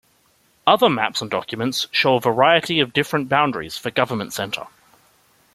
Other 0.65 0.89
maps 0.89 1.21
and 1.21 1.29
documents 1.29 1.85
show 1.91 2.15
a 2.15 2.19
variety 2.19 2.79
of 2.79 2.91
different 2.91 3.29
boundaries 3.29 3.77
for 3.77 3.91
Government 3.91 4.33
Center. 4.33 4.65